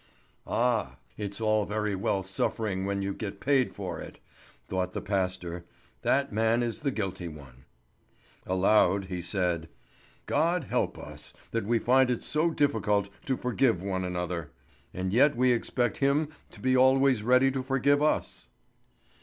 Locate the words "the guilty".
6.79-7.27